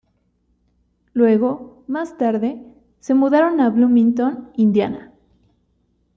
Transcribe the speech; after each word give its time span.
Luego, 1.13 1.83
más 1.85 2.17
tarde, 2.17 2.59
se 2.99 3.13
mudaron 3.13 3.61
a 3.61 3.69
Bloomington, 3.69 4.49
Indiana. 4.55 5.13